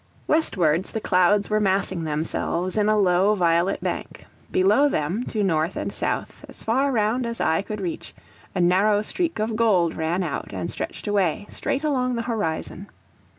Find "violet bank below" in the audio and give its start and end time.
3.35-4.89